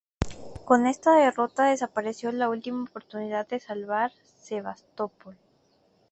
Con 0.65 0.87
esta 0.87 1.15
derrota 1.15 1.65
desapareció 1.69 2.31
la 2.31 2.49
última 2.49 2.81
oportunidad 2.85 3.47
de 3.47 3.59
salvar 3.59 4.11
Sebastopol. 4.41 5.37